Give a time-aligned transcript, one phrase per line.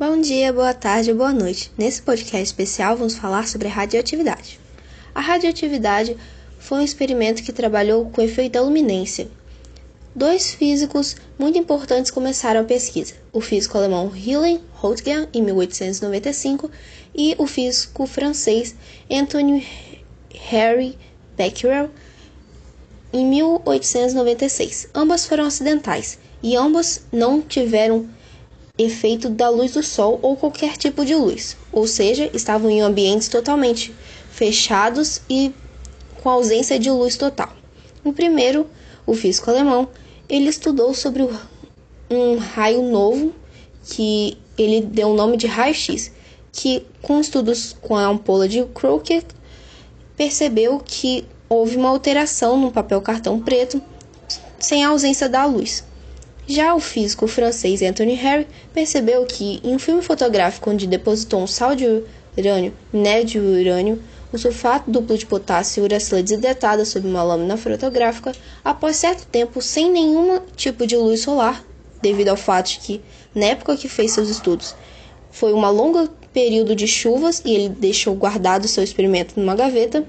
[0.00, 1.70] Bom dia, boa tarde, boa noite.
[1.76, 4.58] Nesse podcast especial vamos falar sobre a radioatividade.
[5.14, 6.16] A radioatividade
[6.58, 9.28] foi um experimento que trabalhou com o efeito da luminência.
[10.14, 16.70] Dois físicos muito importantes começaram a pesquisa: o físico alemão Wilhelm Röntgen em 1895
[17.14, 18.74] e o físico francês
[19.10, 19.66] Antoine
[20.32, 20.96] Henri
[21.36, 21.90] Becquerel
[23.12, 24.88] em 1896.
[24.94, 28.08] Ambas foram acidentais e ambas não tiveram
[28.84, 33.28] efeito da luz do sol ou qualquer tipo de luz, ou seja, estavam em ambientes
[33.28, 33.94] totalmente
[34.30, 35.52] fechados e
[36.22, 37.50] com ausência de luz total.
[38.04, 38.66] O primeiro,
[39.06, 39.88] o físico alemão,
[40.28, 41.28] ele estudou sobre
[42.10, 43.34] um raio novo
[43.84, 46.12] que ele deu o nome de raio-x,
[46.52, 49.26] que com estudos com a ampola de Crooked
[50.16, 53.82] percebeu que houve uma alteração no papel cartão preto
[54.58, 55.82] sem a ausência da luz.
[56.50, 61.46] Já o físico francês Anthony Harry percebeu que, em um filme fotográfico onde depositou um
[61.46, 62.02] sal de
[62.36, 67.56] urânio, minério de urânio, o sulfato duplo de potássio e uracila desidratada sob uma lâmina
[67.56, 68.32] fotográfica,
[68.64, 71.64] após certo tempo sem nenhum tipo de luz solar,
[72.02, 73.00] devido ao fato de que,
[73.32, 74.74] na época que fez seus estudos,
[75.30, 80.04] foi um longo período de chuvas e ele deixou guardado seu experimento numa gaveta,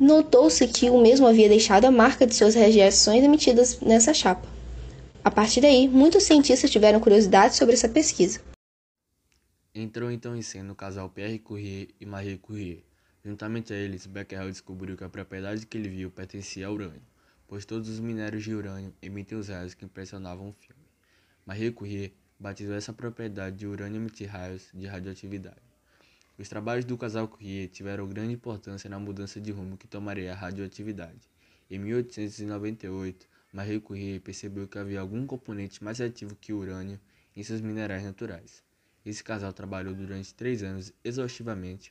[0.00, 4.55] notou-se que o mesmo havia deixado a marca de suas radiações emitidas nessa chapa.
[5.26, 8.40] A partir daí, muitos cientistas tiveram curiosidade sobre essa pesquisa.
[9.74, 12.84] Entrou então em cena o casal Pierre Curie e Marie Curie.
[13.24, 17.02] Juntamente a eles, Becquerel descobriu que a propriedade que ele viu pertencia ao urânio,
[17.48, 20.84] pois todos os minérios de urânio emitem os raios que impressionavam o filme.
[21.44, 25.56] Marie Curie batizou essa propriedade de urânio emitir raios de radioatividade.
[26.38, 30.36] Os trabalhos do casal Curie tiveram grande importância na mudança de rumo que tomaria a
[30.36, 31.28] radioatividade.
[31.68, 37.00] Em 1898, Marie Curie percebeu que havia algum componente mais ativo que o urânio
[37.34, 38.62] em seus minerais naturais.
[39.02, 41.90] Esse casal trabalhou durante três anos exaustivamente.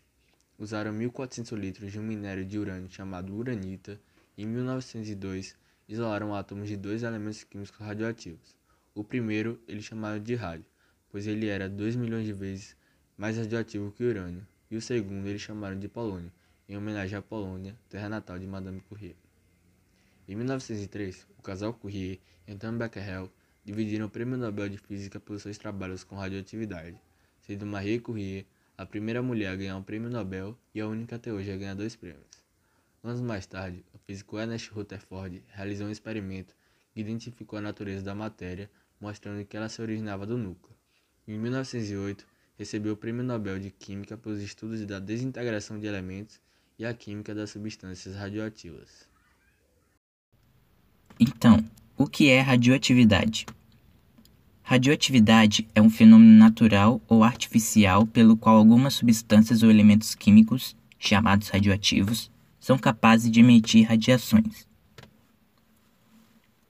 [0.60, 4.00] Usaram 1.400 litros de um minério de urânio chamado uranita
[4.38, 5.56] e em 1902
[5.90, 8.56] isolaram átomos de dois elementos químicos radioativos.
[8.94, 10.68] O primeiro eles chamaram de rádio,
[11.10, 12.78] pois ele era 2 milhões de vezes
[13.18, 16.32] mais radioativo que o urânio, e o segundo eles chamaram de polônio,
[16.70, 19.25] em homenagem à Polônia, terra natal de Madame Curie.
[20.28, 23.32] Em 1903, o casal Curie e Antoine Becquerel
[23.64, 27.00] dividiram o Prêmio Nobel de Física pelos seus trabalhos com radioatividade,
[27.42, 31.32] sendo Marie Curie a primeira mulher a ganhar um prêmio Nobel e a única até
[31.32, 32.44] hoje a ganhar dois prêmios.
[33.04, 36.56] Anos mais tarde, o físico Ernest Rutherford realizou um experimento
[36.92, 38.68] que identificou a natureza da matéria,
[39.00, 40.76] mostrando que ela se originava do núcleo.
[41.28, 42.26] Em 1908,
[42.58, 46.42] recebeu o Prêmio Nobel de Química pelos estudos da desintegração de elementos
[46.80, 49.08] e a química das substâncias radioativas.
[51.20, 51.64] Então,
[51.98, 53.46] o que é radioatividade?
[54.62, 61.50] Radioatividade é um fenômeno natural ou artificial pelo qual algumas substâncias ou elementos químicos, chamados
[61.50, 64.68] radioativos, são capazes de emitir radiações.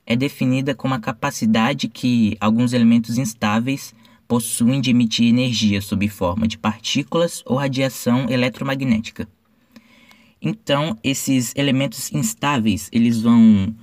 [0.05, 3.95] É definida como a capacidade que alguns elementos instáveis
[4.27, 9.27] possuem de emitir energia sob forma de partículas ou radiação eletromagnética.
[10.39, 13.73] Então, esses elementos instáveis, eles vão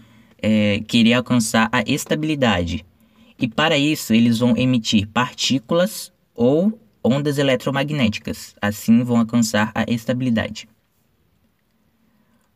[0.43, 2.85] é, querer alcançar a estabilidade.
[3.39, 8.55] E para isso, eles vão emitir partículas ou ondas eletromagnéticas.
[8.61, 10.69] Assim, vão alcançar a estabilidade.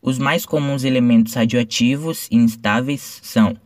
[0.01, 3.57] Os mais comuns elementos radioativos e instáveis são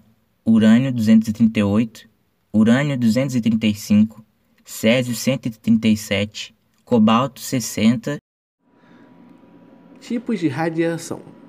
[0.46, 2.10] urânio 238,
[2.54, 4.24] urânio 235,
[4.64, 8.18] césio 137, cobalto 60.
[10.00, 11.41] Tipos de radiação.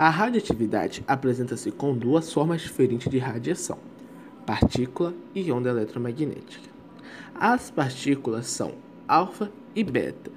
[0.00, 3.76] A radioatividade apresenta-se com duas formas diferentes de radiação:
[4.46, 6.70] partícula e onda eletromagnética.
[7.34, 8.72] As partículas são
[9.06, 10.30] alfa e beta,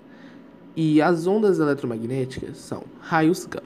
[0.75, 3.63] e as ondas eletromagnéticas são raios gama.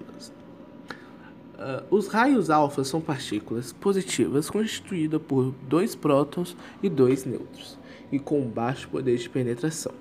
[1.55, 7.75] Uh, os raios alfa são partículas positivas constituídas por dois prótons e dois nêutrons,
[8.11, 9.93] e com baixo poder de penetração.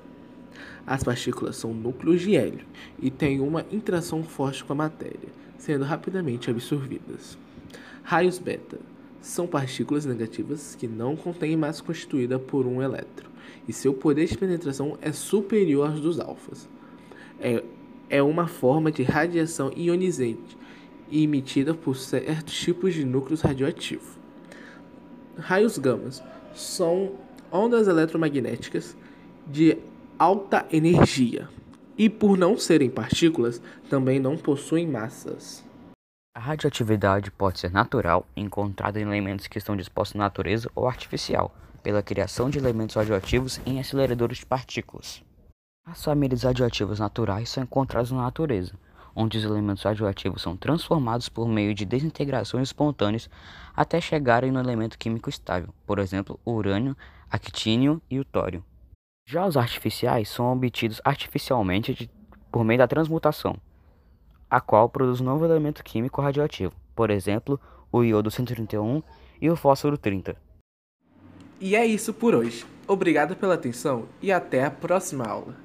[0.86, 2.64] As partículas são núcleos de hélio
[3.00, 7.36] e têm uma interação forte com a matéria, sendo rapidamente absorvidas.
[8.04, 8.78] Raios beta
[9.20, 13.28] são partículas negativas que não contêm massa constituída por um elétron,
[13.66, 16.68] e seu poder de penetração é superior aos dos alfas.
[17.40, 17.64] É,
[18.08, 20.56] é uma forma de radiação ionizante
[21.10, 24.16] emitida por certos tipos de núcleos radioativos.
[25.36, 26.22] Raios gamas
[26.54, 27.12] são
[27.50, 28.96] ondas eletromagnéticas
[29.46, 29.78] de
[30.18, 31.48] alta energia
[31.96, 35.64] e, por não serem partículas, também não possuem massas.
[36.34, 41.54] A radioatividade pode ser natural, encontrada em elementos que estão dispostos na natureza, ou artificial,
[41.82, 45.22] pela criação de elementos radioativos em aceleradores de partículas.
[45.86, 48.74] As famílias radioativas naturais são encontradas na natureza,
[49.14, 53.30] onde os elementos radioativos são transformados por meio de desintegrações espontâneas
[53.74, 56.96] até chegarem no elemento químico estável, por exemplo, o urânio,
[57.30, 58.62] actínio e o tório.
[59.28, 62.08] Já os artificiais são obtidos artificialmente de,
[62.52, 63.56] por meio da transmutação,
[64.48, 69.02] a qual produz um novo elemento químico radioativo, por exemplo, o iodo 131
[69.42, 70.36] e o fósforo 30.
[71.60, 72.64] E é isso por hoje.
[72.86, 75.56] Obrigado pela atenção e até a próxima aula.